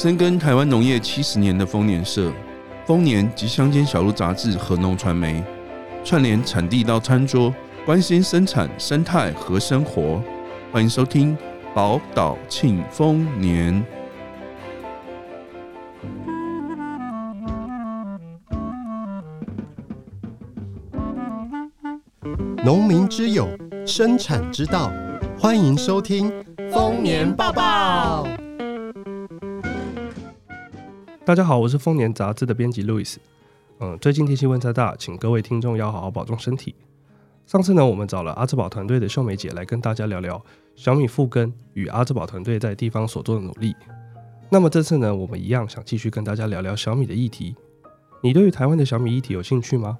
[0.00, 2.32] 深耕台湾农业七十年的丰年社、
[2.86, 5.42] 丰年及乡间小路杂志和农传媒，
[6.04, 7.52] 串联产地到餐桌，
[7.84, 10.22] 关心生产生态和生活。
[10.70, 11.36] 欢迎收听
[11.74, 13.84] 宝岛庆丰年。
[22.64, 23.48] 农民之友，
[23.84, 24.92] 生产之道，
[25.36, 26.32] 欢迎收听
[26.70, 28.37] 丰年报报。
[31.28, 33.16] 大家好，我是丰年杂志的编辑 Louis。
[33.80, 36.74] 嗯，最近天气温差大，请各位听众要好好保重身体。
[37.44, 40.42] 上次呢，我们找了阿兹宝团队的秀美姐来跟大家聊聊
[40.74, 43.76] 小米复耕与阿兹宝团队在地方所做的努力。
[44.48, 47.54] 那么这次呢，我们一样想继续跟大家聊聊小米的议题。
[48.22, 49.98] 你对于台湾的小米议题有兴趣吗？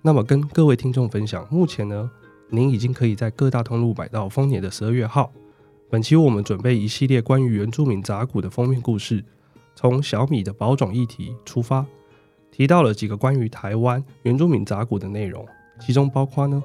[0.00, 2.08] 那么跟各位听众分享，目前呢，
[2.50, 5.32] 您已经可以在各大通路买到丰年的十二月号。
[5.90, 9.24] 本期我们准备一系列关于原住民杂谷的封面故事。
[9.80, 11.86] 从小米的保种议题出发，
[12.50, 15.42] 提到了几个关于台湾原住民杂谷的内容，
[15.80, 16.62] 其中包括呢，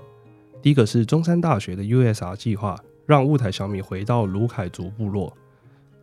[0.62, 5.32] 第一个是中山大学的 USR 计划，让雾台小米回到鲁凯族部落；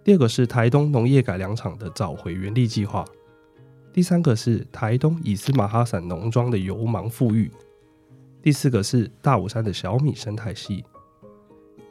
[0.03, 3.05] 第二个是台东农业改良场的找回原地计划；
[3.93, 7.51] 第三个是台东以斯马哈散农庄的油芒复育；
[8.41, 10.83] 第四个是大武山的小米生态系；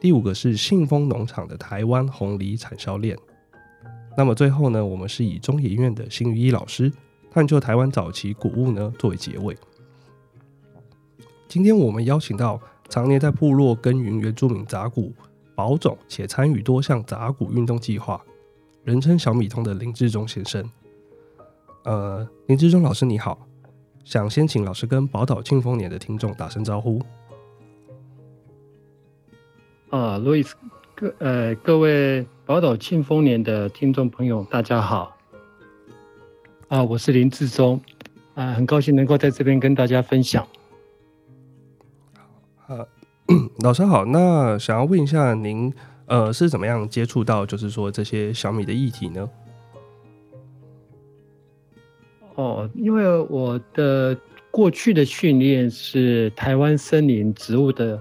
[0.00, 3.16] 第五个是信丰农场的台湾红梨产销链。
[4.16, 6.92] 那么最后呢，我们是以中研院的辛于一老师
[7.30, 9.56] 探究台湾早期谷物呢作为结尾。
[11.48, 15.12] 今天我们邀请到常年在部落耕耘原住民杂谷
[15.54, 18.22] 保种且参与多项杂谷运动计划，
[18.84, 20.62] 人称小米通的林志忠先生。
[21.84, 23.46] 呃，林志忠老师你好，
[24.04, 27.00] 想先请老师跟宝岛庆丰年的听众打声招呼。
[29.90, 30.54] 啊，路易斯。
[30.94, 35.16] 各呃，各位宝岛庆丰年的听众朋友，大家好。
[36.66, 37.80] 啊，我是林志忠，
[38.34, 40.44] 啊，很高兴能够在这边跟大家分享。
[42.56, 42.76] 好，
[43.62, 45.72] 老师好，那想要问一下您，
[46.06, 49.30] 呃，是怎么样接触到就是说这些小米的议题呢？
[52.34, 54.18] 哦，因为我的
[54.50, 58.00] 过去的训练是台湾森林植物的。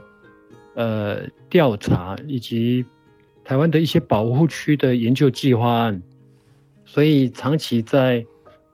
[0.74, 2.86] 呃，调查以及
[3.44, 6.02] 台湾的一些保护区的研究计划案，
[6.86, 8.26] 所以长期在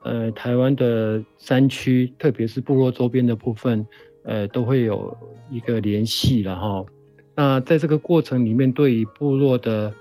[0.03, 3.85] 呃台湾的山区，特别是部落周边的部分，
[4.23, 5.15] 呃，都会有
[5.49, 6.85] 一个联系了哈。
[7.35, 9.93] 那在这个过程里面，对于部落的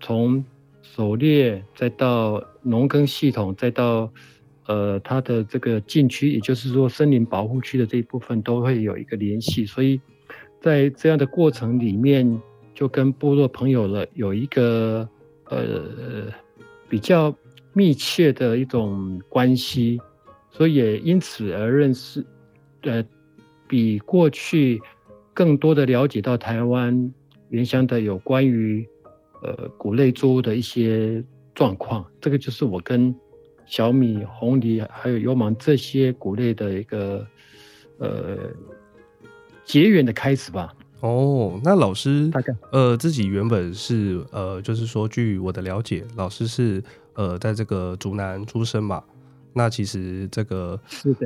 [0.00, 0.44] 从
[0.82, 4.12] 狩猎，再到农耕系统，再到
[4.66, 10.00] 呃它的这个禁区，也就是说森林保护区的这一部分，都会有一个联系，所以。
[10.62, 12.38] 在这样的过程里面，
[12.80, 15.06] 就跟部落朋友了有一个
[15.50, 16.32] 呃
[16.88, 17.32] 比较
[17.74, 20.00] 密切的一种关系，
[20.50, 22.24] 所以也因此而认识，
[22.80, 23.04] 呃，
[23.68, 24.80] 比过去
[25.34, 27.12] 更多的了解到台湾
[27.50, 28.88] 原乡的有关于
[29.42, 31.22] 呃谷类作物的一些
[31.54, 32.02] 状况。
[32.18, 33.14] 这个就是我跟
[33.66, 37.26] 小米、红藜还有油芒这些谷类的一个
[37.98, 38.38] 呃。
[39.66, 40.74] 结缘的开始吧。
[41.00, 46.82] 哦，那老师大概呃自己原本是呃，就是说，据我的了解，老师是
[47.14, 49.02] 呃在这个竹南出生嘛。
[49.52, 50.78] 那其实这个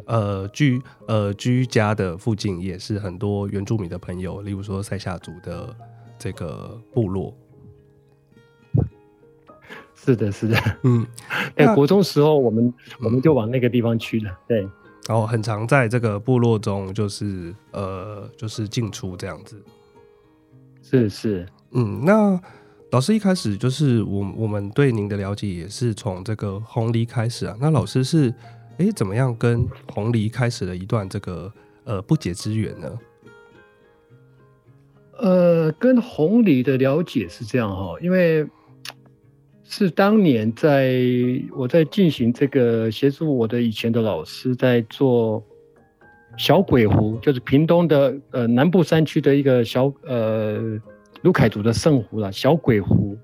[0.07, 5.77] 呃居呃居家的附近也是很多原住民的朋友，例如说塞夏族的
[6.19, 7.37] 这个部落。
[9.95, 11.07] 是的，是的，嗯，
[11.57, 14.69] 在国中时候，我们我们就往那个地方去了，嗯、对。
[15.07, 19.63] 然后很常在这个部落中，就是呃，就是进出这样子。
[20.83, 22.41] 是是，嗯，那
[22.91, 27.57] 老师一开始就是我我们对您的了解也是从这个红梨开始啊。
[27.61, 28.33] 那老师是
[28.79, 31.53] 哎怎么样跟红梨开始了一段这个
[31.85, 32.99] 呃不解之缘呢？
[35.19, 38.47] 呃，跟红梨的了解是这样哈，因为。
[39.67, 40.95] 是当年在
[41.57, 45.43] 我在进行这个协助我的以前的老师在做
[46.37, 50.79] 小鬼湖，就是屏东的呃南部山区的一个小呃
[51.23, 53.17] 卢凯族的圣湖啦，小鬼湖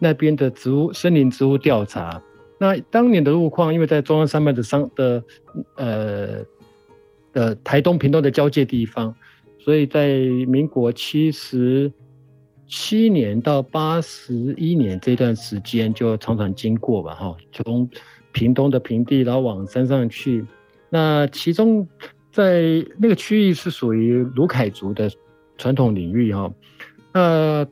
[0.00, 2.20] 那边的植物森林植物调查。
[2.58, 5.22] 那当年的路况，因为在中央山脉的山的
[5.76, 6.44] 呃
[7.32, 9.14] 的台东屏东的交界地方，
[9.60, 11.92] 所以在民国七十。
[12.68, 17.88] 七年到八十一年这段时间，就常常经过吧，哈，从
[18.32, 20.44] 屏东的平地，然后往山上去。
[20.90, 21.86] 那其中
[22.30, 25.10] 在那个区域是属于鲁凯族的
[25.56, 26.52] 传统领域，哈。
[27.12, 27.66] 那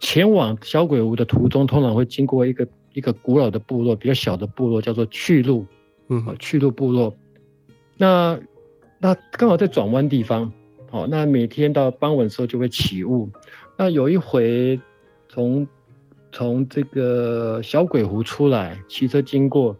[0.00, 5.66] 前往小鬼屋的途中，通常会经过一个一个古老的部落，比较小的部落，叫做去路，
[6.08, 7.14] 嗯，去路部落。
[7.98, 8.38] 那
[8.98, 10.50] 那刚好在转弯地方，
[10.90, 13.30] 好，那每天到傍晚的时候就会起雾。
[13.82, 14.80] 那有一回
[15.28, 15.66] 从
[16.30, 19.76] 从这个小鬼湖出来，骑车经过，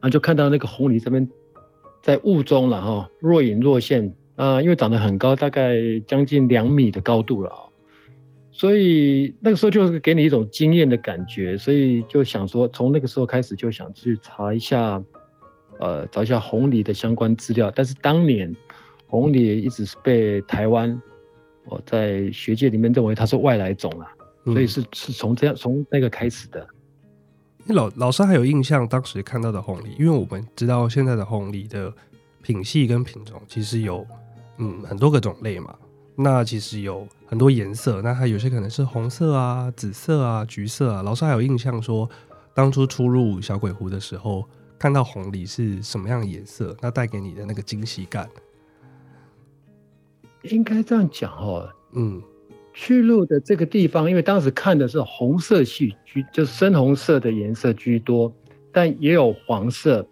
[0.00, 1.30] 啊，就看到那个红鲤这边
[2.02, 5.76] 在雾中了哈，若隐若现啊，因为长得很高，大概
[6.08, 7.62] 将近两米的高度了啊，
[8.50, 15.00] 所以那个时候就是给你一种惊艳的感觉，所以就想说，从那个时候开始就想去查一下。
[15.78, 18.52] 呃，找一下红鲤的相关资料，但是当年
[19.06, 21.00] 红鲤一直是被台湾，
[21.68, 24.08] 我在学界里面认为它是外来种啊，
[24.44, 26.66] 嗯、所以是是从这样从那个开始的。
[27.68, 31.92] 老老师还有印象当时看到的红梨，因为我们知道现在的红梨的
[32.42, 34.06] 品系跟品种其实有
[34.56, 35.74] 嗯很多个种类嘛，
[36.16, 41.02] 那其实有很多颜色，那它有些可能是红色啊、紫色啊、橘色啊。
[41.02, 42.08] 老师还有印象说，
[42.54, 44.44] 当初出入小鬼湖的时候。
[44.80, 48.30] 看到红梨是什么样的颜色，那带给你的那个惊喜感，
[50.42, 51.68] 应该这样讲哦。
[51.92, 52.22] 嗯，
[52.72, 58.32] 去路的这个地方，因为当时看的是红色系居，就是深红色的颜色居多，
[58.72, 60.06] 但也有黄色。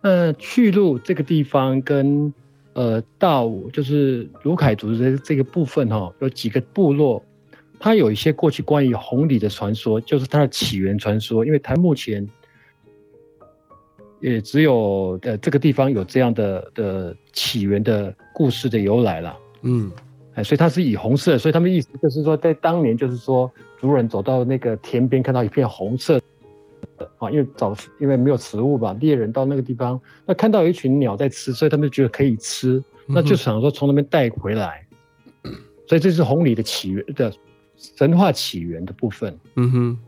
[0.00, 2.32] 那去路这个地方跟
[2.72, 7.22] 呃大武，就是卢凯族的这个部分哈，有几个部落，
[7.78, 12.28] 它有一些过去关于红鲤的传说，就是它的起源传说，因为它目前。
[14.20, 19.90] 也只有呃这个地方有这样的的起源的故事的由来了，嗯，
[20.34, 23.50] 哎，所以它是以红色，所以他们意思就是说，在当年就是说，
[23.80, 26.20] 族人走到那个田边看到一片红色
[26.96, 34.86] 的啊，因为找因为没有食物吧，猎人到那个地方，那看到有一群鸟在吃，所以他们觉得可以吃，那就想说从那边带回来，
[35.44, 35.52] 嗯、
[35.86, 37.32] 所以这是红鲤的起源的
[37.76, 39.38] 神话起源的部分。
[39.56, 39.98] 嗯哼，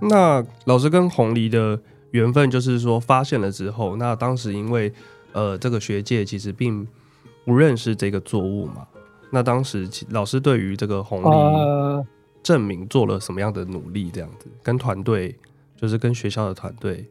[0.00, 1.80] 那老师跟红鲤的。
[2.14, 4.92] 缘分就是说，发现了之后，那当时因为，
[5.32, 6.86] 呃，这个学界其实并
[7.44, 8.86] 不认识这个作物嘛。
[9.30, 12.06] 那当时老师对于这个红藜
[12.42, 14.10] 证明做了什么样的努力？
[14.10, 15.36] 这样子，跟团队，
[15.76, 17.04] 就是跟学校的团队，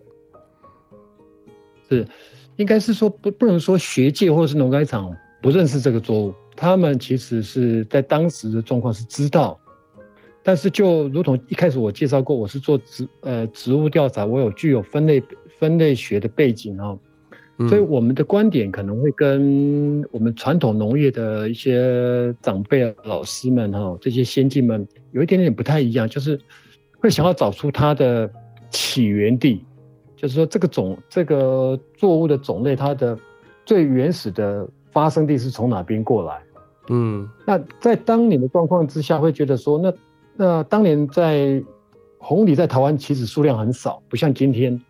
[1.90, 2.08] 是，
[2.56, 9.60] 应该是说不不能说学界或者是农改场不认识这个作物，他们其实是在当时的状况是知道。
[10.46, 15.24] 但是就如同一开始我介绍过，我是做植呃植物调查，我有具有分类
[15.58, 16.98] 分类学的背景哈，
[17.70, 26.40] 所以我们的观点可能会跟我们传统农业的一些长辈老师们哈，这些先进们有一点点不太一样，就是
[27.00, 28.30] 会想要找出它的
[28.70, 29.64] 起源地，
[30.16, 33.18] 就是说这个种这个作物的种类，它的
[33.66, 36.42] 最原始的发生地是从哪边过来？
[36.90, 39.94] 嗯，那在当年的状况之下，会觉得说那。
[40.36, 41.64] 那当年在
[42.18, 44.82] 红藜在台湾其实数量很少，不像今天。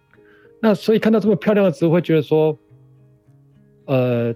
[0.63, 2.57] 那所以看到这么漂亮的植物，会觉得说，
[3.83, 4.33] 呃，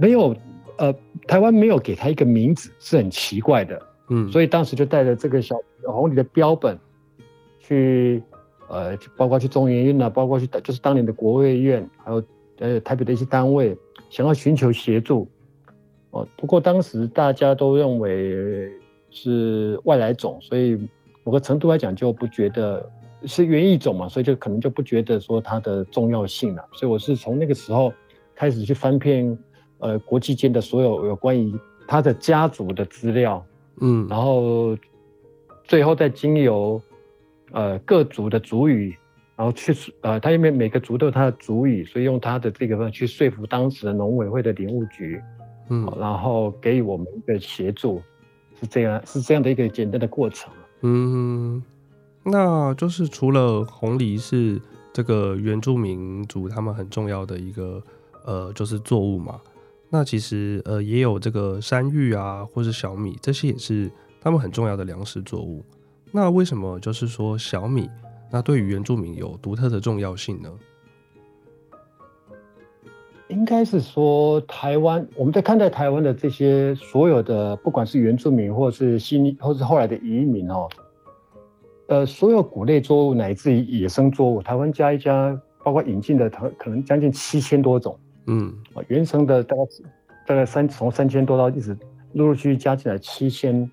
[0.00, 0.34] 没有，
[0.76, 0.92] 呃，
[1.28, 3.80] 台湾没有给它一个名字，是很奇怪的。
[4.10, 6.76] 嗯，所以当时就带着这个小红藜的标本
[7.60, 8.20] 去，
[8.68, 12.20] 呃，包括去中研院啊，包括去就是当年的国卫院，还有
[12.58, 13.78] 呃台北的一些单位，
[14.10, 15.28] 想要寻求协助。
[16.10, 18.68] 哦，不过当时大家都认为。
[19.08, 20.76] 是外来种，所以
[21.24, 22.86] 某个程度来讲就不觉得
[23.26, 26.64] 是原异种嘛，所以就可能就不觉得说它的重要性了。
[26.72, 27.92] 所以我是从那个时候
[28.34, 29.36] 开始去翻遍，
[29.78, 31.52] 呃，国际间的所有有关于
[31.86, 33.44] 它的家族的资料，
[33.80, 34.76] 嗯，然后
[35.64, 36.80] 最后再经由
[37.52, 38.96] 呃各族的族语，
[39.36, 45.20] 然后去呃，它因为每个族都有它的族语，所以用它的这个去说服当时的农委会的林务局，
[45.68, 48.00] 嗯，然后给予我们一个协助。
[48.58, 50.50] 是这样，是这样的一个简单的过程。
[50.80, 51.62] 嗯，
[52.28, 54.60] 那就是除了红藜是
[54.92, 57.80] 这个原住民族他们很重要的一个
[58.24, 59.40] 呃，就是作物嘛。
[59.88, 63.88] 那其实呃也有这个山芋啊，或是小米，这些也是
[64.20, 65.64] 他们很重要的粮食作物。
[66.10, 67.88] 那为什么就是说小米，
[68.32, 70.50] 那对于原住民有独特的重要性呢？
[73.28, 80.68] 应该是说，台湾我们在看待台湾的这些所有的，不管是原住民，或是新，或是后来的移民哦，
[81.88, 88.52] 呃，所有谷类作物乃至于野生作物，台湾加一加，包括引进的，可可能将近七千多种，嗯，
[88.88, 89.62] 原生的大概
[90.26, 91.76] 大概三从三千多到一直
[92.12, 93.70] 陆陆续续加进来七千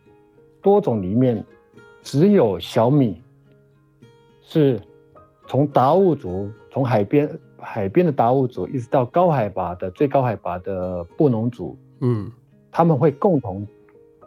[0.62, 1.44] 多种里面，
[2.02, 3.22] 只有小米
[4.42, 4.80] 是
[5.48, 7.30] 从达悟族从海边。
[7.66, 12.30] 海边的达悟族，一直到高海拔的最高海拔的布农族，嗯，
[12.70, 13.66] 他们会共同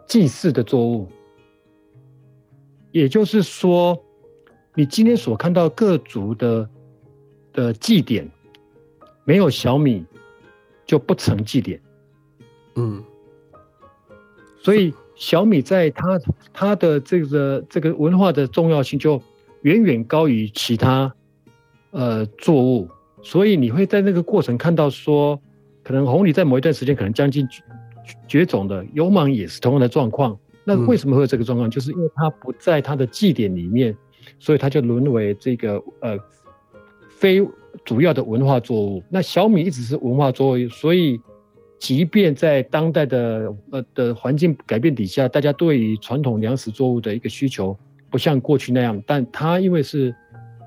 [0.07, 1.07] 祭祀的作物。
[2.91, 3.97] 也就是说，
[4.73, 6.69] 你今天所看到各族的
[7.53, 8.29] 的祭典，
[9.25, 10.05] 没有小米
[10.85, 11.79] 就不成祭典。
[12.75, 13.03] 嗯，
[14.61, 16.19] 所以小米在它
[16.53, 19.21] 它的这个这个文化的重要性就
[19.61, 21.13] 远远高于其他
[21.91, 22.89] 呃作物，
[23.21, 25.39] 所以你会在那个过程看到说，
[25.83, 27.47] 可能红藜在某一段时间可能将近
[28.27, 30.37] 绝种的，油芒也是同样的状况。
[30.67, 31.69] 那为什么会有这个状况？
[31.69, 33.95] 嗯、就是因为它不在它的祭典里面，
[34.37, 36.19] 所以它就沦为这个呃
[37.09, 37.41] 非
[37.85, 39.01] 主要的文化作物。
[39.09, 41.19] 那小米一直是文化作物，所以。
[41.79, 47.77] 即便在当代的呃的环境改变底下，大家对于传统粮食作物的一个需求
[48.09, 50.11] 不像过去那样，但它因为是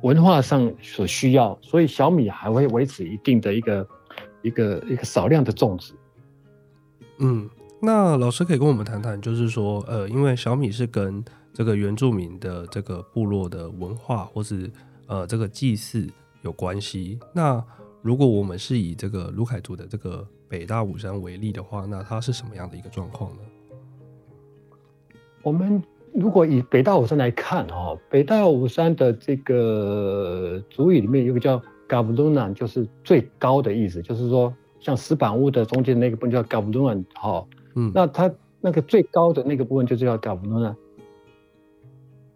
[0.05, 3.89] 文化上所需要，所以小米还会维持一定的一个
[4.43, 5.95] 一个一个少量的种植。
[7.19, 7.51] 嗯，
[7.83, 14.71] 那老师可以跟我们谈谈，就是说，呃，因为小米是跟这个原住民的这个部落的文化或是
[15.07, 16.07] 呃这个祭祀
[16.43, 17.19] 有关系。
[17.33, 17.63] 那
[18.03, 23.39] 如果我们是以这个卢凯族的这个北大武山为例的话，那它是什么样的一个状况呢？
[25.43, 25.83] 我们
[26.13, 37.43] 如果以北大武山来看，哈，北大武山的这个族语里面有个叫 Gavlunan，就是最高的意思，就是说像石板屋的中间那个部分叫 Gavlunan，哈，
[37.75, 40.75] 嗯，那它那个最高的那个部分就叫 Gavlunan。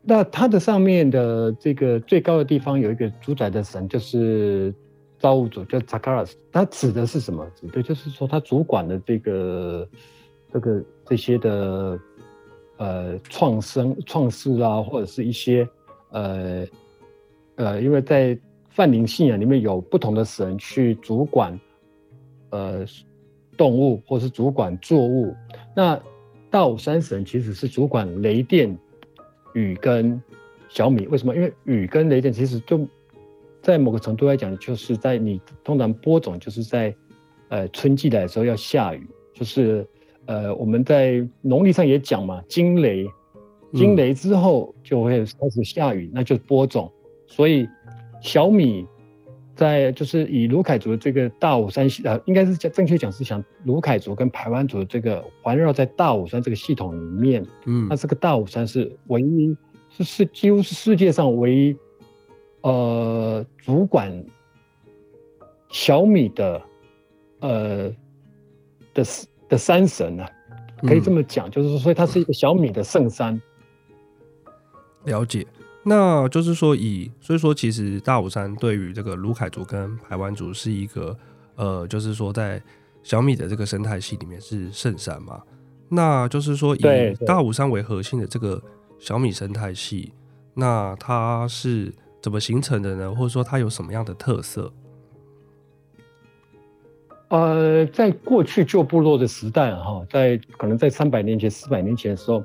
[0.02, 4.74] 那它的上面的这个最高的地方有一个主宰的神，就是。
[5.16, 7.48] 造物主叫查卡拉斯，它指的是什么？
[7.54, 9.88] 指的就是说，他主管的这个、
[10.52, 11.98] 这个这些的
[12.76, 15.66] 呃创生、创世啊，或者是一些
[16.10, 16.66] 呃
[17.54, 18.38] 呃，因为在
[18.68, 21.58] 泛灵信仰里面有不同的神去主管
[22.50, 22.84] 呃
[23.56, 25.34] 动物，或是主管作物。
[25.74, 26.00] 那
[26.50, 28.76] 大武山神其实是主管雷电、
[29.54, 30.20] 雨跟
[30.68, 31.06] 小米。
[31.06, 31.34] 为什么？
[31.34, 32.86] 因为雨跟雷电其实就。
[33.62, 36.94] 在某个程度来讲，就是在你通常播种，就是在，
[37.48, 39.88] 呃，春季来的时候要下雨，就是，
[40.26, 43.06] 呃，我们在农历上也讲嘛，惊雷，
[43.72, 46.92] 惊雷之后就会开始下雨，那就播种。
[47.26, 47.66] 所以
[48.20, 48.86] 小米
[49.54, 59.56] 在就是以卢凯族的这个大武山系，呃，应该是讲正确讲是讲卢凯族跟排湾族的这个环绕在大武山这个系统里面，嗯，那这个大武山是唯一，
[59.90, 61.76] 是是几乎是世界上唯一。
[62.62, 64.10] 呃，主管
[65.68, 66.62] 小米的，
[67.40, 67.90] 呃
[68.94, 69.04] 的
[69.50, 70.30] 的山神啊，
[70.80, 73.38] 可以这么讲，嗯、就是说，所以它是一个小米的圣山。
[75.04, 75.46] 了解，
[75.84, 81.16] 那就是说以，以所以说，其实大武山对于这个卢凯族跟排湾族是一个，
[81.56, 82.60] 呃，就是说在
[83.02, 85.40] 小米的这个生态系里面是圣山嘛。
[85.88, 86.82] 那就是说，以
[87.26, 88.60] 大武山为核心的这个
[88.98, 90.12] 小米生态系，
[90.54, 91.92] 那它是。
[92.24, 93.14] 怎么形成的呢？
[93.14, 94.72] 或者说它有什么样的特色？
[97.28, 102.42] 呃，在过去旧部落的时代哈，在可能在三百年前、四百年前的时候，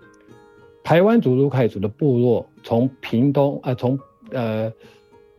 [0.84, 4.00] 排湾族、鲁凯族的部落从屏东啊，从
[4.32, 4.72] 呃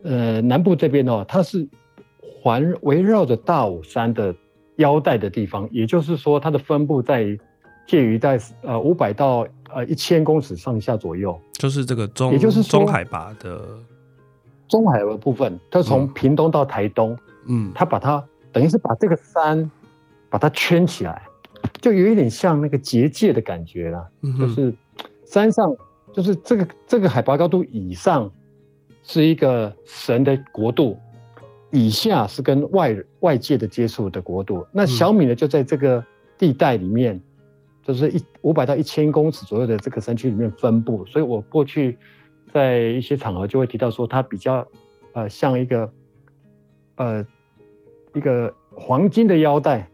[0.03, 1.67] 呃南部这边哦，它是
[2.21, 4.33] 环围绕着大武山的
[4.77, 7.37] 腰带的地方，也就是说，它的分布在
[7.85, 13.61] 介于在呃五百到呃一千公尺上下左右，就是这个中，也就是中海拔的。
[14.67, 19.69] 中海的部分，它从屏东到台东，嗯，它把它等于是把这个山
[20.29, 21.23] 把它圈起来，
[21.81, 24.07] 就有一点像那个结界的感觉啦。
[24.21, 24.73] 嗯、就是
[25.31, 25.73] 山上，
[26.11, 28.29] 就是这个这个海拔高度以上
[29.01, 30.97] 是一个神的国度，
[31.71, 34.65] 以下是跟外外界的接触的国度。
[34.73, 36.03] 那小米呢，就在这个
[36.37, 37.21] 地带里面，嗯、
[37.83, 41.05] 就是一五百到一千公尺左右的这个山区里面分布。
[41.05, 41.97] 所以我过去。
[42.53, 44.67] 在一些场合就会提到说，它比较，
[45.13, 45.89] 呃，像一个，
[46.97, 47.25] 呃，
[48.13, 49.89] 一个黄金的腰带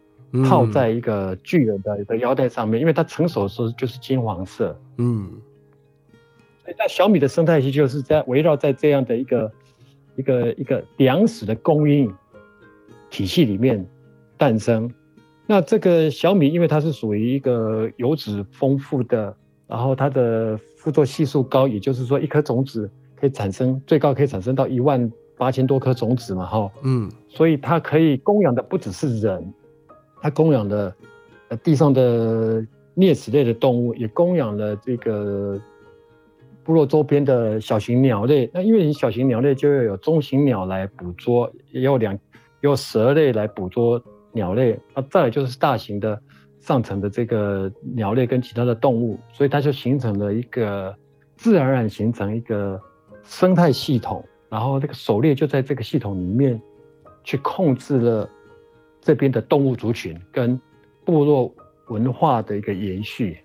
[0.45, 4.79] 套在一个巨人的一个腰带上面，嗯、因为它成熟的时候就是金黄色。
[4.97, 5.29] 嗯，
[6.63, 9.51] 所以在小米的生态系就是在围绕在这样的一个
[10.15, 12.13] 一个一个粮食的供应
[13.09, 13.85] 体系里面
[14.37, 14.91] 诞生。
[15.45, 19.35] 那这个小米，因为它是属于一个油脂丰富的，
[19.67, 20.59] 然后它的。
[20.77, 29.53] 附着系数高，也就是说，一颗种子可以产生最高可以产生到一万八千多颗种子嘛，哈，嗯，所以它可以供养的不只是人，
[30.21, 30.93] 它供养的
[31.49, 32.61] 呃地上的
[32.95, 35.59] 啮齿类的动物，也供养了这个
[36.63, 38.49] 部落周边的小型鸟类。
[38.53, 42.17] 那因为你小型鸟类就要有中型鸟来捕捉，也有两
[42.61, 46.21] 有蛇类来捕捉鸟类，那再就是大型的。
[46.59, 50.93] 上层的这个鸟类跟其他的动物，所以它就形成了一个
[51.37, 52.77] 自然而然形成一个
[53.23, 56.61] 生态系统，然后这个狩猎就在这个系统里面
[57.23, 58.29] 去控制了
[59.01, 60.59] 这边的动物族群跟
[61.05, 61.53] 部落
[61.87, 63.37] 文化的一个延续。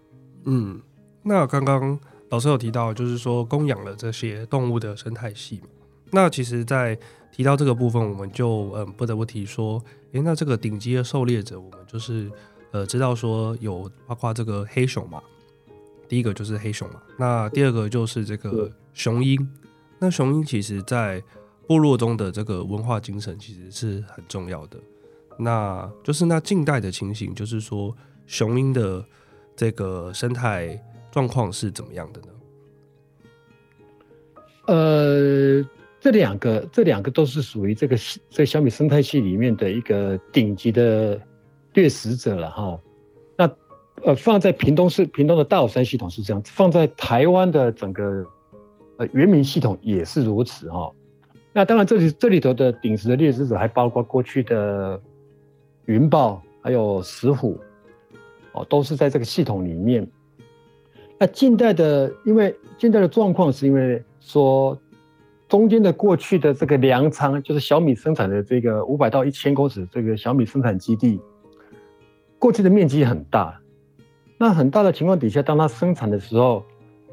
[0.44, 0.80] 嗯，
[1.23, 1.99] 那刚刚
[2.30, 5.68] 老师有提到，就是说供养了这些动物的生态系嘛。
[6.11, 6.99] 那其实，在
[7.30, 9.78] 提到这个部分，我们就嗯不得不提说，
[10.12, 12.30] 诶、欸，那这个顶级的狩猎者，我们就是
[12.73, 15.23] 呃知道说有包括这个黑熊嘛，
[16.09, 19.49] 第一个就是黑熊嘛，那第二个就是这个雄鹰。
[19.99, 21.23] 那雄鹰其实在
[21.66, 24.76] 部落中的这个文化精神其实是很重要的。
[25.38, 27.94] 那就是那近代的情形，就是说
[28.26, 29.04] 雄鹰的
[29.56, 32.28] 这个生态状况是怎么样的呢？
[34.66, 35.64] 呃。
[36.02, 37.96] 这两个，这两个都是属于这个
[38.28, 41.16] 这小米生态系里面的一个顶级的
[41.74, 42.76] 掠食者了哈。
[43.36, 43.48] 那
[44.02, 48.26] 呃，放在屏东市屏东的大武山系统是这样，放在台湾的整个
[48.96, 50.90] 呃原民系统也是如此哈。
[51.52, 55.00] 那当然，这里这里头的顶级的掠食者还包括过去的
[55.86, 57.58] 云豹，还有石虎，
[58.52, 60.06] 哦，都是在这个系统里面。
[61.18, 64.78] 那近代的，因为近代的状况是因为说。
[65.48, 71.20] 中间的过去的这个粮仓，就是小米生产的这个五百到一千公尺这个小米生产基地，
[72.38, 73.60] 过去的面积很大。
[74.38, 76.64] 那很大的情况底下，当它生产的时候，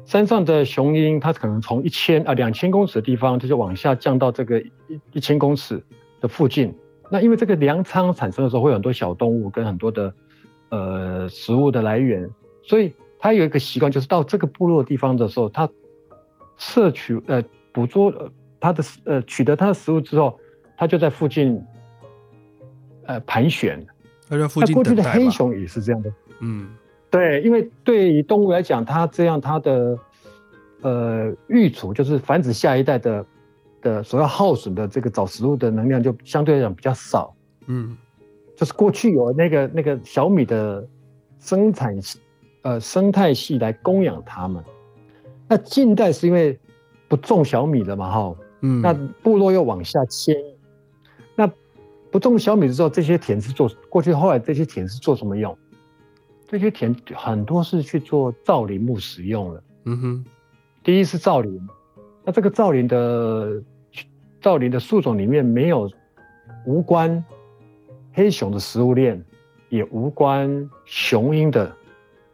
[0.06, 4.72] 山上的雄鹰它可能从一千啊两千公尺的地方，它就往下降到这个一
[5.12, 5.84] 一千公尺
[6.18, 6.74] 的附近。
[7.10, 10.14] 那因为这个粮仓产生的时候，会有很多小动物跟很多的
[10.70, 12.28] 呃食物的来源，
[12.62, 15.68] 所以它有一个习惯，就是到这个部落地方的时候，它
[16.56, 17.42] 摄取呃。
[17.72, 18.12] 捕捉
[18.58, 20.36] 它的呃取得它的食物之后，
[20.76, 21.62] 它就在附近
[23.06, 23.86] 呃盘旋。
[24.28, 24.90] 他在附近等待。
[24.90, 26.12] 过去的黑熊也是这样的。
[26.40, 26.68] 嗯，
[27.12, 29.96] 对，因为对于动物来讲，它这样它的
[30.80, 33.24] 呃育雏就是繁殖下一代的
[33.80, 37.34] 的所要耗损的这个找食物的能量就相对来讲比较少。
[37.66, 37.96] 嗯，
[38.56, 40.86] 就是过去有那个那个小米的
[41.38, 41.98] 生产
[42.62, 44.62] 呃生态系来供养它们。
[45.48, 46.58] 那近代是因为。
[47.10, 50.32] 不种小米了嘛，哈，嗯，那部落又往下迁，
[51.34, 51.52] 那
[52.08, 55.58] 不种小米的时候，这些田是做过去后来这些田是做什么用？
[56.46, 60.24] 这些田很多是去做造林木使用了，嗯哼，
[60.84, 61.60] 第一是造林，
[62.30, 63.60] 那这个造林的
[64.40, 65.90] 造林的树种里面没有
[66.64, 67.24] 无关
[68.12, 69.20] 黑熊的食物链，
[69.68, 71.74] 也无关雄鹰的，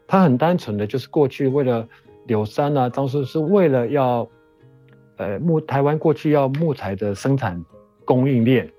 [0.07, 1.89] 它很单纯的就是过去为了
[2.27, 4.29] 柳杉啊，当时是为了要。
[5.17, 7.65] 呃，木台湾过去要木材的生产
[8.05, 8.71] 供应链，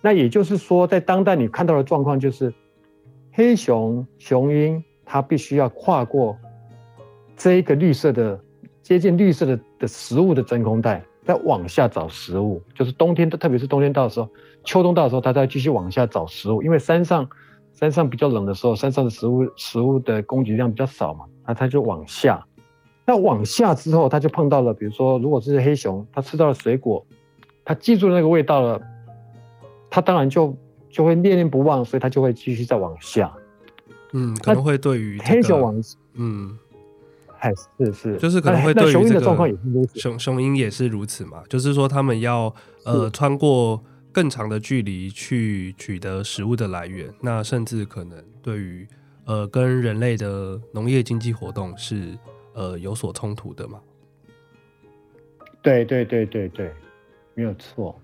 [0.00, 2.54] 那也就是说，在当代你看到的状况就是，
[3.32, 6.38] 黑熊、雄鹰它必须要跨过
[7.36, 8.40] 这一个绿色的
[8.84, 12.62] 接近绿色的的食物的真空袋，再往下找食物。
[12.74, 14.28] 就是冬天，特别是冬天到的时候，
[14.62, 17.26] 秋冬到的时候，它再继续往下找食物，因为山上
[17.72, 22.44] 山上比较冷的时候，山上的食物食物的供给量比较少嘛，那它就往下。
[23.06, 27.02] 那往下之后，它就碰到了，比如说，如果这是黑熊，它吃到了水果，
[27.64, 28.78] 它记住那个味道了，
[29.88, 30.54] 它当然就
[30.90, 33.32] 就会念念不忘，所以它就会继续再往下。
[34.12, 35.82] 嗯，可能会对于、这个、黑熊往，
[36.14, 36.58] 嗯，
[37.44, 39.98] 还是是，就是可能会对于、这个、雄鹰的状况也是如此。
[39.98, 42.54] 雄雄鹰也是如此嘛，就是说他们要
[42.84, 48.88] 呃穿过更长的距离去取得食物的来源，那甚至可能对于
[49.24, 52.18] 呃跟人类的农业经济活动是。
[52.56, 53.80] 呃，有所冲突的嘛？
[55.60, 56.72] 对对对对对，
[57.34, 58.00] 没有错。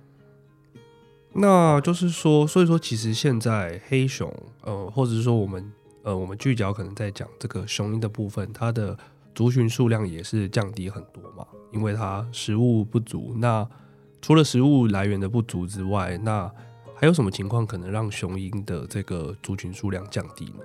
[1.32, 4.28] 那就是说，所以说，其实现在黑熊，
[4.62, 5.72] 呃，或者是说我们，
[6.02, 8.98] 呃，我们聚焦可能在讲这个雄鹰的部分，它的
[9.40, 13.34] 族群数量也是降低很多嘛，因为它食物不足。
[13.38, 13.66] 那
[14.20, 16.46] 除了食物来源的不足之外，那
[16.94, 20.60] 还有什么情况可能让雄鹰的这个族群数量降低呢？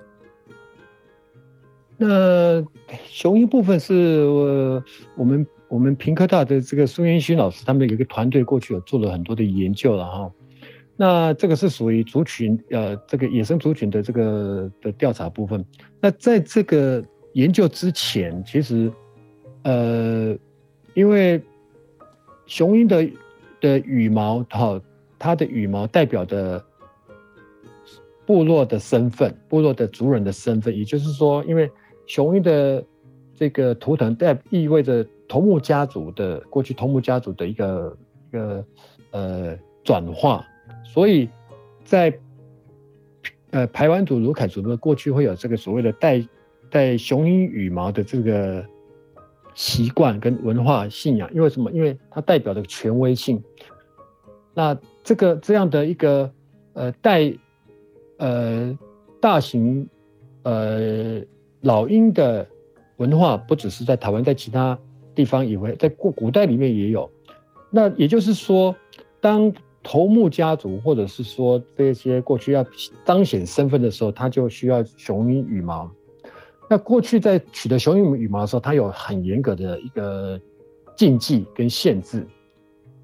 [1.96, 2.62] 那
[3.06, 4.84] 雄鹰部分是我
[5.16, 10.30] 我们我们屏科大的这个苏元勋老师，他们有一个团队过去有做了很多的研究了哈。
[10.98, 15.64] 那这个是属于族群呃这个野生族群的这个的调查部分。
[15.98, 17.02] 那在这个
[17.36, 18.90] 研究之前，其实
[19.62, 20.34] 呃
[20.94, 21.40] 因为
[22.46, 23.06] 雄鹰的
[23.60, 24.80] 的羽毛哈，
[25.18, 26.64] 它的羽毛代表的
[28.24, 31.70] 部落的身份，部落的族人的身份，也就是说，因为
[32.06, 32.82] 雄鹰的
[33.34, 37.98] 这个图腾代意味着头目家族的过去，头目家族的一个
[38.30, 38.64] 一个
[39.10, 40.42] 呃转化，
[40.82, 41.28] 所以
[41.84, 42.18] 在
[43.50, 46.26] 呃排湾族、鲁凯族的过去会有这个所谓的代
[46.70, 48.64] 带雄鹰羽毛的这个
[49.54, 51.32] 习惯跟文化信仰。
[51.34, 51.70] 因为什么？
[51.72, 53.42] 因为它代表的权威性。
[54.54, 56.30] 那这个这样的一个
[56.72, 57.32] 呃带
[58.18, 58.78] 呃
[59.20, 59.88] 大型
[60.42, 61.20] 呃
[61.60, 62.46] 老鹰的
[62.96, 64.78] 文化，不只是在台湾，在其他
[65.14, 67.10] 地方以为在古古代里面也有。
[67.70, 68.74] 那也就是说，
[69.20, 69.52] 当
[69.82, 72.64] 头目家族或者是说这些过去要
[73.04, 75.90] 彰显身份的时候，他就需要雄鹰羽毛。
[76.68, 80.40] 那过去在取得雄鹰羽毛的时候，它有很严格的一个
[80.96, 82.26] 禁忌跟限制。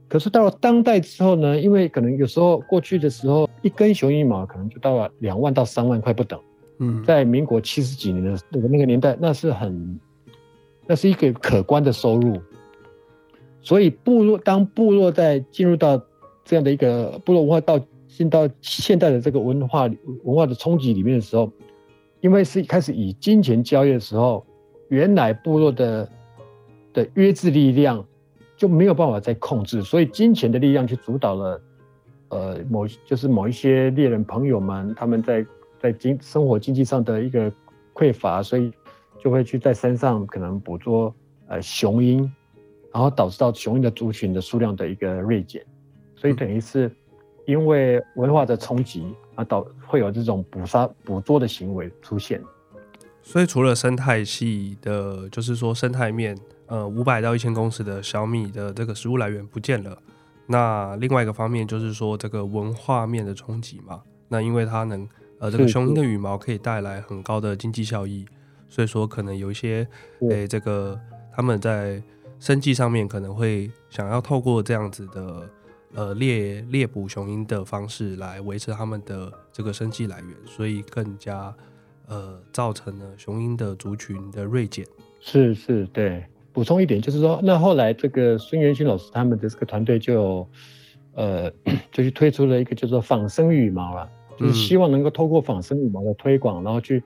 [0.09, 6.39] 可是到了当代之后呢，因为可能有时候过去的时候，一根雄鹰羽毛可能就到了两万到三万块不等。
[6.79, 9.99] 嗯，在民国七十几年的那个那个年代，那是很，
[10.87, 12.41] 那是一个可观的收入。
[13.63, 16.03] 所以部落当部落在进入到
[16.45, 19.89] 这样的一个部落文化到进到现代的这个文化
[20.25, 21.51] 文化的冲击里面的时候，
[22.23, 24.47] 因为是开始以金钱交易的时候，
[24.89, 26.09] 原来部落的
[26.95, 28.03] 的约制力量
[28.57, 31.63] 就没有办法再控制，所以金钱的力量去主导了，
[32.29, 35.45] 呃，某就是某一些猎人朋友们他们在
[35.81, 37.53] 在经生活经济上的一个
[37.93, 38.73] 匮乏，所以
[39.19, 41.13] 就会去在山上可能捕捉
[41.49, 42.19] 呃雄鹰，
[42.93, 45.61] 然后导致到雄鹰的族群的数量的一个锐减。
[46.15, 46.89] 所以等于是，
[47.47, 52.43] 因为文化的冲击啊，导会有这种捕杀、捕捉的行为出现。
[53.23, 59.97] 所以除了生态系的，就是说生态面，呃，五百到一千公尺的小米的这个食物来源不见了。
[60.47, 64.03] 那另外一个方面就是说这个文化面的冲击嘛。
[64.29, 68.27] 那因为它能，呃，这个雄鹰的羽毛可以带来很高的经济效益，
[68.69, 69.87] 所以说可能有一些，
[70.31, 70.99] 诶，这个
[71.33, 72.03] 他们在
[72.41, 75.49] 生计上面可能会想要透过这样子的。
[75.95, 81.55] 呃，猎猎捕雄鹰的方式来维持他们的这个生计来源，所以更加
[82.07, 84.87] 呃造成了雄鹰的族群的锐减。
[85.21, 86.25] 是是，对。
[86.53, 90.47] 补充一点就是说，那后来这个孙元勋老师他们的这个团队就
[91.15, 91.51] 呃
[91.93, 97.03] 就去推出了一个叫做仿生羽毛了，就是希望能够透过仿生羽毛的推广，然后去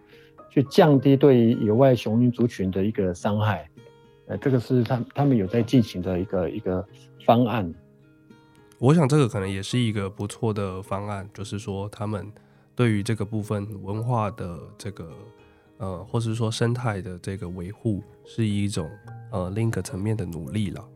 [0.51, 3.69] 去降低对于野外雄鹰族群的一个伤害。
[4.27, 6.85] 呃，这个是他他们有在进行的一个一个
[7.25, 7.73] 方案。
[8.79, 12.31] 我想这个可能也是一个不错的方案，就是说他们
[12.75, 15.11] 对于这个部分文化的这个
[15.79, 18.91] 呃，或是说生态的这个维护，是一种
[19.31, 20.87] 呃另一个层面的努力了。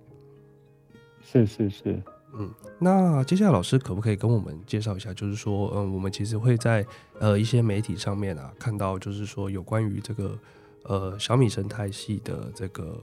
[1.22, 2.02] 是是是，
[2.34, 6.84] 嗯，那接下来老师可不可以跟我们介绍一下，就是说，嗯，我们其实会在
[7.18, 10.38] 呃一些媒体上面啊看到，就是说有关于这个
[10.82, 13.02] 呃小米生态系的这个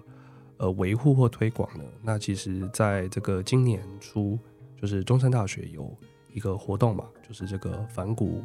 [0.57, 1.83] 呃维护或推广呢？
[2.03, 4.37] 那其实在这个今年初。
[4.79, 5.95] 就是中山大学有
[6.31, 8.43] 一个活动嘛，就是这个反骨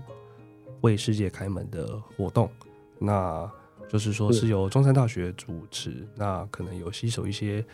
[0.81, 2.51] 为世界开门的活动，
[2.99, 3.51] 那
[3.89, 7.65] 就是说是由中山大学主持，那可能有吸收一些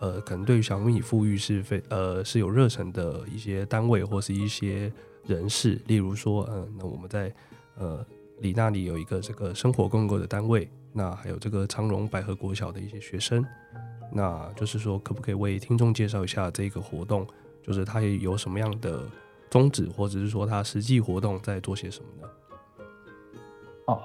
[0.00, 4.92] 呃，可能对于小米富裕是非呃是有热忱的一些单位或是一些
[5.26, 7.34] 人士，例如说，嗯、呃，那我们在
[7.76, 8.04] 呃
[8.40, 13.44] 里那里有一个这个生活共构的单位，那还有这个长荣百合国小的一些学生，
[14.12, 17.26] 那就是说，可不可以为听众介绍一下这个活动？
[17.66, 19.02] 就是它有什么样的
[19.50, 22.28] 宗旨，或者是说它实际活动在做些什么呢？
[23.86, 24.00] 哦，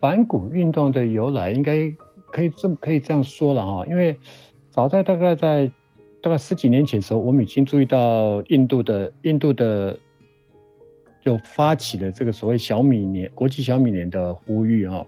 [0.00, 1.88] 反骨运动的由来应该
[2.32, 4.18] 可以这么可以这样说了哈，因为
[4.70, 5.70] 早在大概在
[6.20, 9.96] 大概十几年前的时候，我们已经注意到印度的印度的
[11.24, 15.06] 就发起了这个所谓小米年国际小米年的呼吁哈。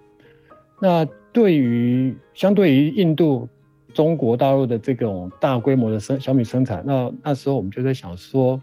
[0.80, 3.48] 那对于相对于印度。
[3.94, 8.60] 中国大陆的这种大规模的生小米生产，那那时候我们就在想说，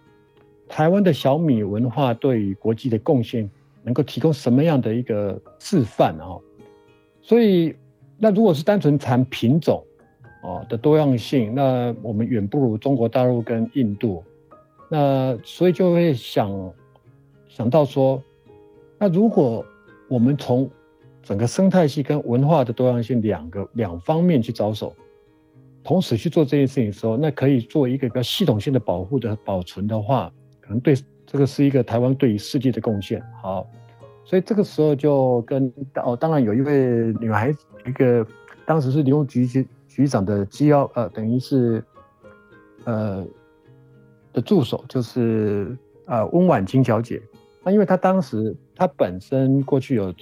[0.68, 3.50] 台湾的小米文化对于国际的贡献，
[3.84, 6.38] 能够提供什么样的一个示范啊？
[7.22, 7.76] 所以，
[8.18, 9.84] 那如果是单纯谈品种
[10.42, 14.24] 哦的多样性，那我们远不如中国大陆跟印度。
[14.90, 16.74] 那所以就会想
[17.48, 18.22] 想到说，
[18.98, 19.64] 那如果
[20.08, 20.68] 我们从
[21.22, 24.96] 整个生态系跟文化的多样性两个两方面去着手。
[25.84, 30.94] 同时去做这件事情的时候，那可以做一个比较系统性的保护的保存的话，可能对
[31.26, 33.24] 这个是一个台湾对于世界的贡献。
[33.42, 33.66] 好，
[34.26, 38.26] 所以这个时候就跟哦，当然有一位女孩子，一个
[38.66, 41.84] 当时是林务局局局长的机要，呃，等于是
[42.84, 43.26] 呃
[44.34, 47.22] 的助手，就是呃温婉清小姐。
[47.64, 50.14] 那因为她当时她本身过去有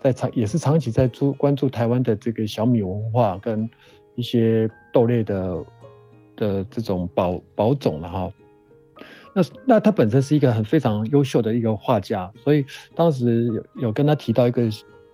[0.00, 3.68] 在长也是长期在注关注台湾的这个小米文化跟。
[4.16, 5.64] 一些豆类的
[6.36, 8.32] 的这种保保种了哈，
[9.32, 14.68] 那那他本身是一个很非常优秀的一个画家，所以当时有有跟他提到一个，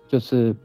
[0.07, 0.55] 就是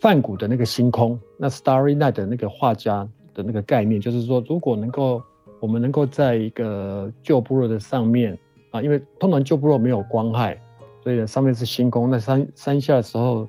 [0.00, 5.22] 梵谷的那个星空，那 Starry Night 的那个画家的那个概念，就是说，如果能够
[5.60, 8.38] 我们能够在一个旧部落的上面
[8.70, 10.60] 啊，因为通常旧部落没有光害，
[11.02, 13.48] 所以上面是星空，那山山下的时候，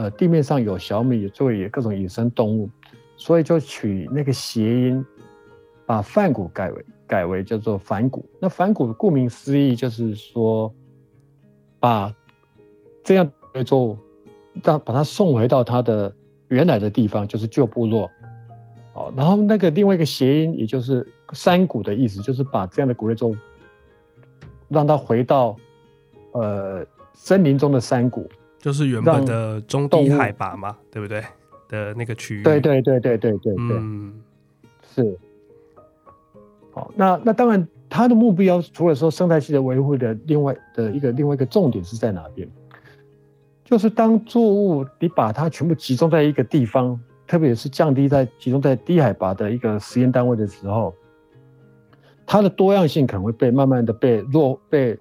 [0.00, 2.70] 呃，地面上有小米，作为各种野生动物，
[3.18, 5.04] 所以就取那个谐音，
[5.84, 8.24] 把梵谷改为改为叫做返谷。
[8.40, 10.72] 那返谷顾名思义就是说，
[11.78, 12.10] 把
[13.04, 13.98] 这样的作物，
[14.62, 16.10] 让把它送回到它的
[16.48, 18.10] 原来的地方，就是旧部落。
[18.94, 23.36] 哦，然后那个另外一个谐音，也就是山谷的意思，就是把这样的古类作物，
[24.70, 25.54] 让它回到
[26.32, 28.26] 呃森林中的山谷。
[28.60, 31.24] 就是原本的中低海拔嘛，对不对？
[31.68, 32.42] 的那个区域。
[32.42, 34.12] 对对对对对对对，嗯，
[34.94, 35.18] 是。
[36.72, 42.48] 好，那那当然，它的目标除了说生态系的维护的另外的一个另外一个重点是在哪边？
[43.64, 50.94] 就是当作物你把它全部集中在一个地方，特别是降低在集中在低海拔的一个实验单位的时候，
[52.26, 54.98] 它的多样性可能会被慢慢的被弱被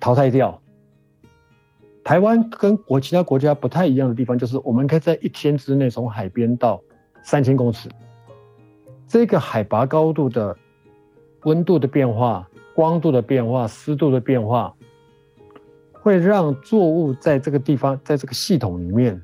[0.00, 0.60] 淘汰掉。
[2.06, 6.80] 台湾跟国其他国家不太一样的地方，就是我们可以在一天之内从海边到
[7.24, 7.88] 三千公尺，
[9.08, 10.56] 这个海拔高度的
[11.42, 14.72] 温度的变化、光度的变化、湿度的变化，
[15.94, 19.20] 会让作物在这个地方，在这个系统里面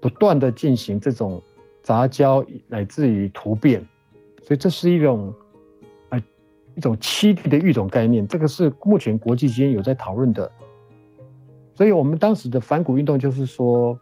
[0.00, 1.42] 不断的进行这种
[1.82, 3.84] 杂交，乃至于突变，
[4.44, 5.34] 所以这是一种
[6.10, 6.22] 呃
[6.76, 10.48] 一种栖地的育种概念，这个是目前国际间有在讨论的。
[11.74, 13.98] 所以我们当时的反谷运动就是说，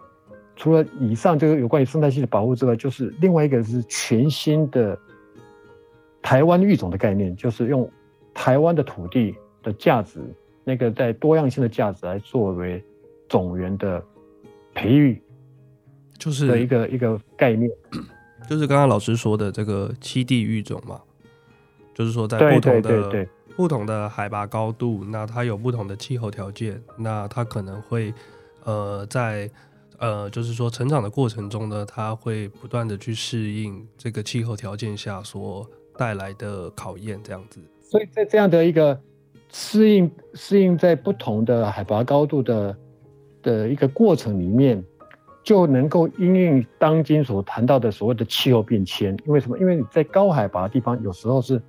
[0.56, 4.98] 除了以上这个有关于生态系的保护之外，就是另外一个是全新的
[6.20, 7.90] 台湾育种的概念，就是用
[8.34, 10.20] 台湾的土地的价值，
[10.64, 12.84] 那个在多样性的价值来作为
[13.28, 14.04] 种源的
[14.74, 15.20] 培育，
[16.18, 17.70] 就是的一个一个概念，
[18.48, 21.00] 就是刚刚老师说的这个七地育种嘛，
[21.94, 23.28] 就是说在不同的对对。
[23.56, 28.12] 不同的海拔高度，那它有不同的气候条件，那它可能会，
[28.64, 29.50] 呃，在
[29.98, 37.60] 呃，就是说成长的过程中呢，它会不断的去适应这个气候条件下所带来的考验，这样子。
[37.82, 38.98] 所以在这样的一个
[39.52, 42.76] 适应适应在不同的海拔高度的
[43.42, 44.82] 的一个过程里面，
[45.44, 49.16] 就能够因应当今所谈到的所谓的气候变迁。
[49.26, 49.58] 因为什么？
[49.58, 51.62] 因为你在高海拔的地方，有时候是。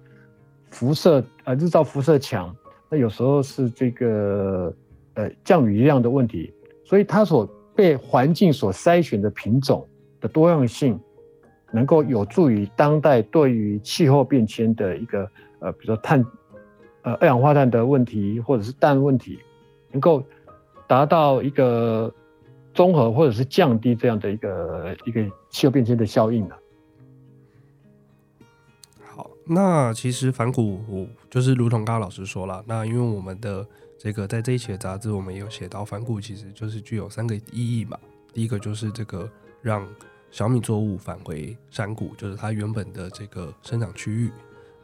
[0.73, 2.53] 辐射呃，日照辐射强，
[2.89, 4.73] 那有时候是这个
[5.13, 6.51] 呃降雨量的问题，
[6.83, 9.87] 所以它所被环境所筛选的品种
[10.19, 10.99] 的多样性，
[11.71, 16.25] 能够有助于当代对于气候变迁的一个呃，比如说碳
[17.03, 19.37] 呃二氧化碳的问题或者是氮问题，
[19.91, 20.23] 能够
[20.87, 22.11] 达到一个
[22.73, 26.55] 综合或者是降低这样的一个一个气候变迁的效应的。
[29.45, 37.99] 那其实返谷就是如同刚刚老师说了，那因为我们的这个在这一期的杂志，我们也有写到反骨其实就是具有三个意义嘛。
[38.33, 39.29] 第一个就是这个
[39.61, 39.87] 让
[40.31, 44.31] 小米作物返回山谷，就是它原本的这个生长区域。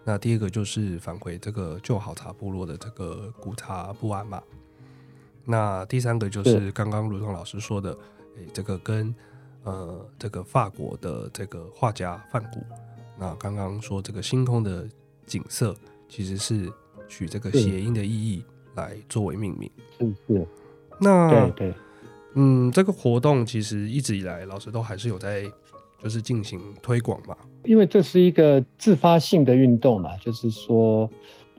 [0.03, 4.43] 那第二个就是返回这个旧好茶部落的这个古茶不安嘛。
[5.45, 7.91] 那第三个就是刚刚如同老师说的，
[8.37, 9.13] 诶，这个跟
[9.63, 12.61] 呃这个法国的这个画家范谷。
[13.19, 14.87] 那刚刚说这个星空的
[15.25, 15.75] 景色，
[16.07, 16.71] 其实是
[17.07, 18.43] 取这个谐音的意义
[18.75, 19.69] 来作为命名。
[19.99, 20.47] 是是。
[21.01, 21.73] 那对对，
[22.35, 25.43] 嗯，这个活动其实一直以来老师都还是有在
[26.01, 27.35] 就是进行推广嘛。
[27.65, 31.09] 因为这是一个自发性的运动嘛，就是说，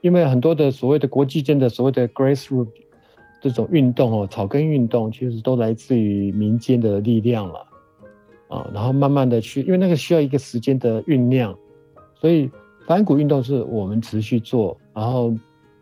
[0.01, 2.69] 因为很多的所谓的国际间的所谓的 grassroot
[3.43, 7.67] 这种运动哦，草根运动，其实都来自于民间的力量了。
[8.51, 11.57] 啊，然后慢慢的去，因为那个需要一个时间的酝酿，
[12.21, 12.51] 所以
[12.87, 15.33] 反骨运动是我们持续做，然后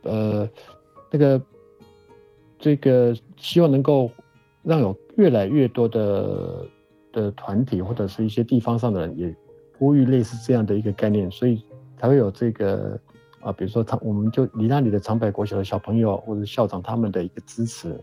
[0.03, 0.49] 呃，
[1.11, 1.41] 那个
[2.59, 4.11] 这个希望能够
[4.63, 6.67] 让有越来越多的
[7.11, 9.35] 的团体或者是一些地方上的人也
[9.79, 11.65] 呼吁类似这样的一个概念，所以
[11.99, 13.01] 才会有这个
[13.41, 17.99] 啊，比如说长，我们就离那里的长白国小的小朋友或者校长他们的一个支持。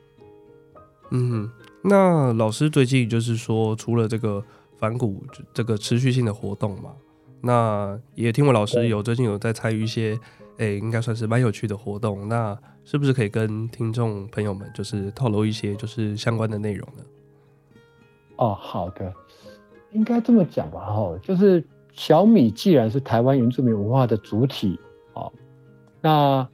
[1.12, 1.48] 嗯，
[1.88, 4.44] 那老师最近就是说，除了这个
[4.78, 6.92] 反谷这个持续性的活动嘛，
[7.42, 10.18] 那也听闻老师有最近有在参与一些，
[10.58, 12.28] 哎，应该算是蛮有趣的活动。
[12.28, 17.04] 那是不是可以跟听众朋友们就是透露一些就是相关的内容呢？
[18.38, 19.14] 哦，好的，
[19.92, 24.80] 应该这么讲吧，哈，就是小米既然是台湾原住民文化的主体，
[25.14, 25.32] 哦，
[26.02, 26.48] 那。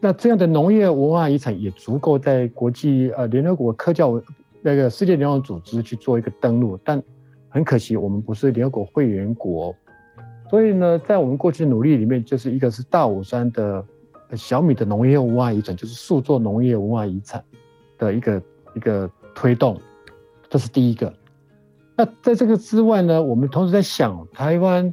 [0.00, 4.22] 那这样的农业文化遗产也足够在国际呃联合国科教文
[4.68, 7.02] 那个世界联合组织去做一个登录，但
[7.48, 9.74] 很可惜我们不是联合国会员国，
[10.50, 13.82] 所以呢，在我们过去努力里面，就是一个是大武山的
[14.34, 17.42] 小米的农业文化遗产，就是数座农业文化遗产
[17.96, 18.42] 的一个
[18.74, 19.80] 一个推动，
[20.50, 21.10] 这是第一个。
[21.96, 24.92] 那在这个之外呢，我们同时在想台湾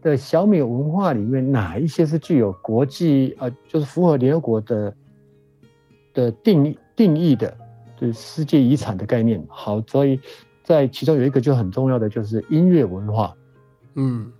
[0.00, 4.94] 的小米文化里面哪一些是具有国际呃，就是符合联合国的
[6.14, 7.52] 的定义定义的，
[8.00, 9.42] 就是世界遗产的概念。
[9.48, 10.20] 好，所以
[10.62, 13.34] 在其中有一个就很重要的就是音乐文化。
[13.94, 14.30] 嗯，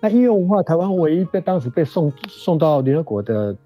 [0.00, 3.56] 那音乐文化，台湾唯一被当时被送送到联合国的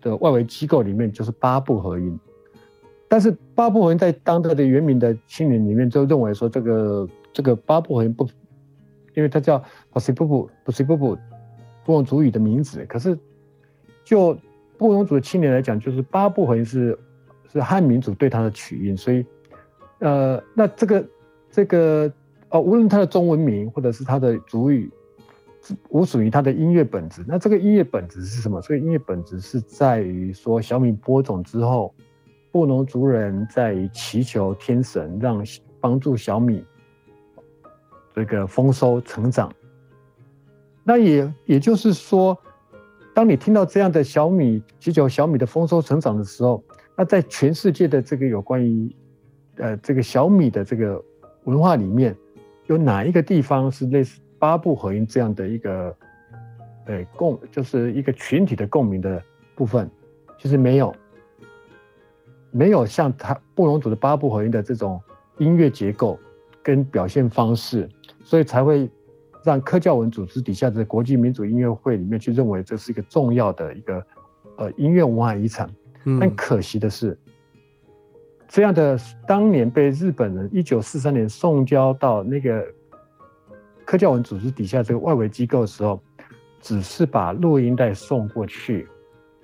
[0.00, 2.18] 的外围机构里面就是八部合音，
[3.08, 7.08] 但是八部合音在当地的原民的青年里面就认为说这个。
[7.36, 8.26] 这个八部合音不，
[9.12, 11.18] 因为它叫巴西布布巴西布布
[11.84, 12.82] 布农族语的名字。
[12.86, 13.14] 可是
[14.06, 14.34] 就
[14.78, 16.98] 布农族的青年来讲，就是八部合音是
[17.52, 19.24] 是汉民族对它的取音，所以
[19.98, 21.08] 呃，那这个
[21.50, 22.12] 这个
[22.50, 24.90] 哦，无论它的中文名或者是它的族语，
[25.88, 27.24] 无属于它的音乐本质。
[27.26, 28.60] 那这个音乐本质是什么？
[28.62, 31.94] 所以音乐本质是在于说，小米播种之后，
[32.52, 35.44] 布农族人在于祈求天神，让
[35.80, 36.64] 帮助小米。
[38.14, 39.52] 这个丰收成长，
[40.82, 42.34] 那也也就是说，
[43.12, 46.64] 当你听到这样的小米祈求小米的丰收成长的时候，
[46.96, 48.94] 那在全世界的这个有关于
[49.56, 51.02] 呃这个小米的这个
[51.44, 52.16] 文化里面，
[52.66, 55.96] 有哪一个地方是类似八部合音这样的一个
[56.86, 59.22] 呃共，就是一个群体的共鸣的
[59.54, 59.90] 部分？
[60.38, 60.94] 其实没有，
[62.50, 65.00] 没有像他布隆族的八部合音的这种
[65.38, 66.18] 音乐结构
[66.62, 67.88] 跟表现方式。
[68.24, 68.90] 所以才会
[69.44, 74.04] 让科教文组织底下的国际民主音乐会里面去认为这是一个重要的一个
[74.56, 75.70] 呃音乐文化遗产。
[76.20, 77.18] 但可惜的是，
[78.46, 82.64] 这样的当年被日本人一九四三年送交到那个
[83.84, 86.00] 科教文组织底下这个外围机构的时候，
[86.60, 88.86] 只是把录音带送过去，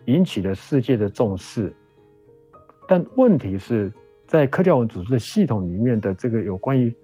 [0.06, 1.74] 引起了世界的重视。
[2.86, 3.92] 但问题是
[4.26, 6.94] 在科教文组织的系统里面的这个有关于。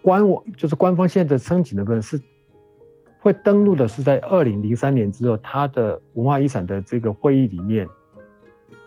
[0.00, 2.18] 官网就是官方现在的申请的部分是
[3.20, 7.86] 会登录的，是在二零零三年之后，他的文化遗产的这个会议里面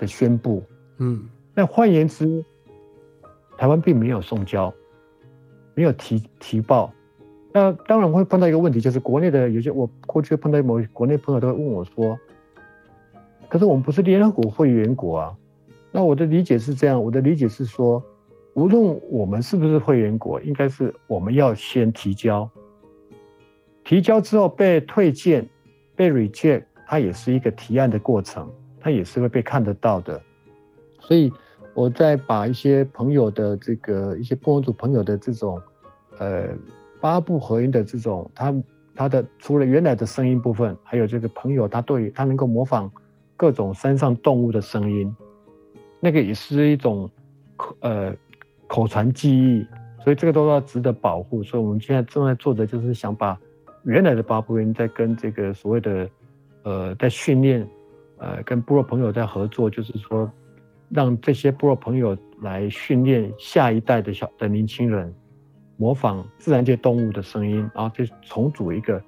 [0.01, 0.61] 的宣布。
[0.97, 1.23] 嗯，
[1.55, 2.43] 那换言之，
[3.57, 4.73] 台湾并没有送交，
[5.73, 6.91] 没有提提报。
[7.53, 12.19] 那当然会碰到一个问题，就是国内的有些我过去碰到某国内朋友都会问我说
[13.47, 15.37] ：“可是我们不是联合国会员国啊？”
[15.89, 18.03] 那我的理解是这样，我的理解是说。
[18.53, 22.49] 无论我们是不是会员国，应该是我们要先提交，
[23.81, 25.47] 提交之后被退件、
[25.95, 30.19] 被 reject，它也是一个提案的过程，它也是会被看得到的。
[30.99, 31.31] 所以，
[31.73, 35.61] 我在把一些朋友的这个一些布农族朋友的这种，
[36.17, 36.49] 呃，
[36.99, 38.53] 八部合音的这种，他
[38.95, 42.91] 他的除了原来的声音部分，还有这个朋友他对他能够模仿
[43.37, 45.15] 各种山上动物的声音，
[45.99, 47.09] 那个也是一种
[47.55, 48.13] 口，呃。
[48.73, 49.67] 口传记忆，
[50.01, 51.43] 所以这个都要值得保护。
[51.43, 53.37] 所以我们现在正在做的就是想把
[53.83, 56.09] 原来的八部音，在跟这个所谓的
[56.63, 57.67] 呃，在训练，
[58.21, 60.31] 呃，跟部落朋友在合作，就是说
[60.89, 65.13] 让这些部落朋友来训练下一代的小的年轻人
[65.75, 69.01] 模仿自然界动物的声音，然后就重组一个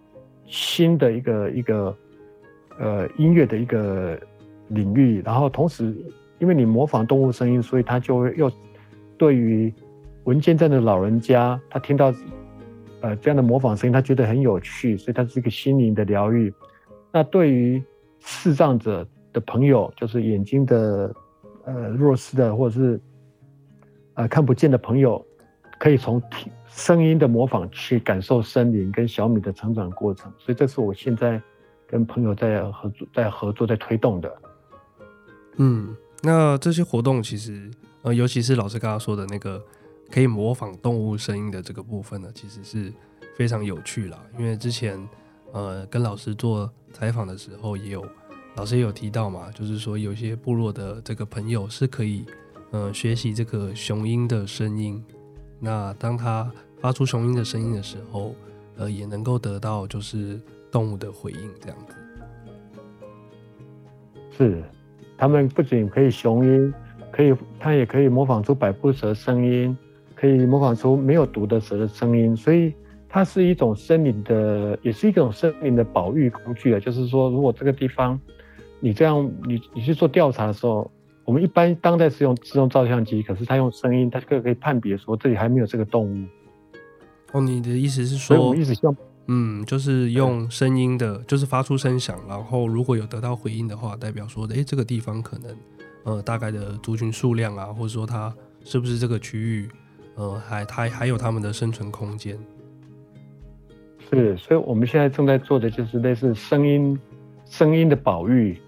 [0.46, 1.96] 新的一个一个
[2.80, 4.20] 呃音乐的一个
[4.70, 5.22] 领域。
[5.24, 5.96] 然后同时，
[6.40, 8.52] 因为你模仿动物声音，所以他就会又。
[9.16, 9.72] 对于
[10.26, 12.14] 闻健在的老人家，他听到
[13.00, 16.52] 呃这样的模仿声音，他觉得很有趣，所以他是一个心灵的疗愈。
[17.12, 17.82] 那对于
[18.24, 21.14] 视障者的朋友，就是眼睛的
[21.66, 23.00] 呃弱视的，或者是
[24.16, 25.24] 呃看不见的朋友，
[25.80, 30.32] 可以从听声音的模仿去感受森林跟小米的成长过程。
[30.38, 31.42] 所以这是我现在
[31.86, 34.36] 跟朋友在合作、在合作、在推动的。
[35.58, 37.70] 嗯，那这些活动其实。
[38.04, 39.64] 呃，尤其是老师刚刚说的那个
[40.12, 42.92] 可以模仿动物声音的这个部分呢，其实是
[43.38, 44.22] 非常有趣啦。
[44.38, 45.00] 因为之前
[45.54, 48.06] 呃跟老师做采访的时候，也有
[48.56, 52.26] 老师也有提到嘛，就是说有些部落的这个朋友是可以
[52.72, 55.02] 呃学习这个雄鹰的声音。
[55.60, 56.52] 那当他
[56.82, 58.36] 发出雄鹰的声音的时候，
[58.76, 60.38] 呃也能够得到就是
[60.70, 61.96] 动物的回应这样子。
[64.38, 64.62] 是，
[65.18, 66.74] 他们不仅可以雄鹰。
[67.16, 69.78] 可以，它也可以模仿出百步蛇声音，
[70.16, 72.74] 可以模仿出没有毒的蛇的声音，所以
[73.14, 76.80] 它是一种森林的，也是一种森林的保育工具啊。
[76.80, 78.20] 就是说，如果这个地方
[78.80, 80.90] 你这样，你你去做调查的时候，
[81.24, 86.26] 我们一般当代是用自动照相机，可是它用声音，它就可以判别说这里还没有这个动物。
[87.34, 88.98] 哦，你的意思是说，我们一直希望，
[89.28, 95.56] 嗯，就是用声音的，就是发出声响，然后如果有得到回应的话，代表说，哎，这个地方可能，
[96.04, 98.34] 呃，大概的族群数量啊，或者说它
[98.64, 99.70] 是不是这个区域，
[100.16, 102.36] 呃，还它还有他们的生存空间。
[104.14, 107.00] 是，所以我们现在正在做的就是类似声音，
[107.46, 108.60] 声音的保育。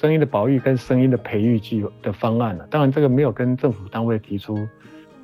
[0.00, 4.56] 声音的保育跟声音的培育计的方案了，当然这个没有跟政府单位提出，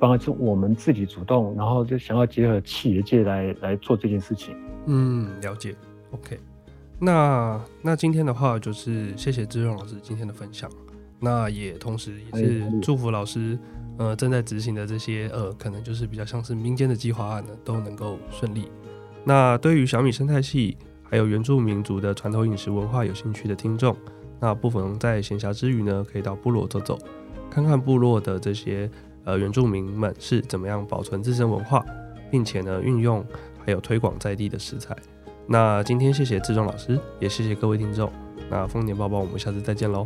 [0.01, 4.53] 方案是我们自己主动，然后就想要结合企业界来来做这件事情。
[4.85, 5.73] 嗯，了解。
[6.11, 6.37] OK，
[6.99, 10.69] 那那今天的话就是谢谢志荣老师今天的分享，
[11.21, 13.57] 那也同时也是祝福老师
[13.97, 18.67] 呃正在执行的这些呃可能就是比较像是民间的计划案呢都能够顺利。
[19.25, 23.95] 那对于小米生态系还有原住民族的传统饮食文化有兴趣的听众。
[24.39, 26.99] 那不妨在闲暇之余呢，可以到部落走走，
[27.49, 28.89] 看看部落的这些
[29.23, 31.83] 呃原住民们是怎么样保存自身文化，
[32.29, 33.25] 并且呢运用
[33.65, 34.95] 还有推广在地的食材。
[35.47, 38.11] 那今天谢谢志忠老师，也谢谢各位听众。
[38.49, 40.05] 那丰年报报，我们下次再见喽！